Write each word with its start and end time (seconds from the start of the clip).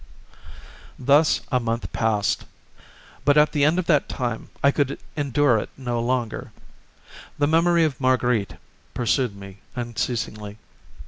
Thus 0.97 1.41
a 1.51 1.59
month 1.59 1.93
passed, 1.93 2.45
but 3.23 3.37
at 3.37 3.51
the 3.51 3.63
end 3.63 3.77
of 3.77 3.85
that 3.85 4.09
time 4.09 4.49
I 4.63 4.71
could 4.71 4.99
endure 5.15 5.59
it 5.59 5.69
no 5.77 5.99
longer. 6.01 6.51
The 7.37 7.45
memory 7.45 7.83
of 7.83 8.01
Marguerite 8.01 8.55
pursued 8.95 9.35
me 9.35 9.59
unceasingly. 9.75 10.57